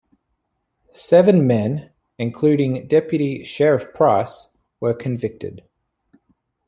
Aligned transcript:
Seven 0.91 1.45
men, 1.45 1.91
including 2.17 2.87
Deputy 2.87 3.43
Sheriff 3.43 3.93
Price, 3.93 4.47
were 4.79 4.95
convicted. 4.95 5.63